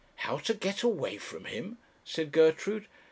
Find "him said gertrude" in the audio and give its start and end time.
1.45-2.87